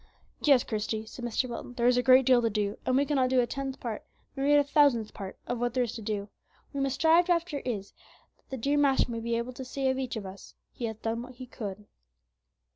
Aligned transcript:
"Yes, 0.41 0.63
Christie," 0.63 1.05
said 1.05 1.23
Mr. 1.23 1.47
Wilton, 1.47 1.75
"there 1.75 1.85
is 1.85 1.95
a 1.95 2.01
great 2.01 2.25
deal 2.25 2.41
to 2.41 2.49
do, 2.49 2.75
and 2.87 2.97
we 2.97 3.05
cannot 3.05 3.29
do 3.29 3.39
a 3.39 3.45
tenth 3.45 3.79
part, 3.79 4.03
nor 4.35 4.47
yet 4.47 4.57
a 4.57 4.63
thousandth 4.63 5.13
part, 5.13 5.37
of 5.45 5.59
what 5.59 5.75
there 5.75 5.83
is 5.83 5.93
to 5.93 6.01
do; 6.01 6.21
what 6.21 6.73
we 6.73 6.79
must 6.81 6.95
strive 6.95 7.29
after 7.29 7.59
is, 7.59 7.93
that 8.37 8.49
the 8.49 8.57
dear 8.57 8.79
Master 8.79 9.11
may 9.11 9.19
be 9.19 9.37
able 9.37 9.53
to 9.53 9.63
say 9.63 9.91
of 9.91 9.99
each 9.99 10.15
of 10.15 10.25
us, 10.25 10.55
'He 10.71 10.85
hath 10.85 11.03
done 11.03 11.21
what 11.21 11.33
he 11.35 11.45
could.'" 11.45 11.85